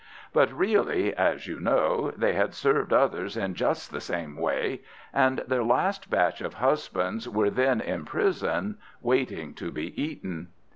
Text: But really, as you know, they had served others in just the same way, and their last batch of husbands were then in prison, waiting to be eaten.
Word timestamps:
But 0.33 0.51
really, 0.51 1.13
as 1.13 1.45
you 1.45 1.59
know, 1.59 2.09
they 2.17 2.33
had 2.33 2.55
served 2.55 2.91
others 2.91 3.37
in 3.37 3.53
just 3.53 3.91
the 3.91 4.01
same 4.01 4.35
way, 4.35 4.81
and 5.13 5.43
their 5.47 5.63
last 5.63 6.09
batch 6.09 6.41
of 6.41 6.55
husbands 6.55 7.29
were 7.29 7.51
then 7.51 7.79
in 7.79 8.03
prison, 8.05 8.79
waiting 9.03 9.53
to 9.53 9.71
be 9.71 10.01
eaten. 10.01 10.47